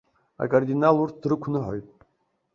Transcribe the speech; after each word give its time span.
Акардинал 0.43 0.95
урҭ 1.03 1.15
дрықәныҳәоит. 1.21 1.87